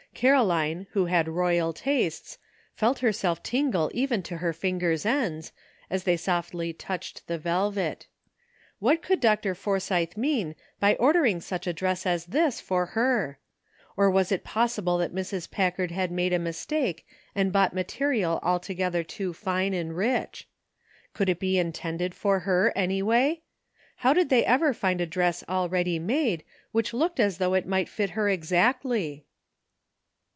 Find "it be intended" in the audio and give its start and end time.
21.29-22.13